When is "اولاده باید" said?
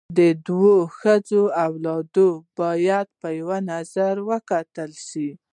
1.65-3.07